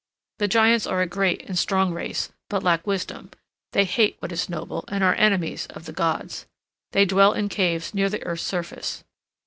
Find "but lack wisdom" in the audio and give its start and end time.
2.49-3.29